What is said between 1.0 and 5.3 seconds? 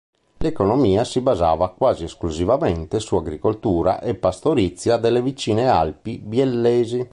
si basava quasi esclusivamente su agricoltura e pastorizia delle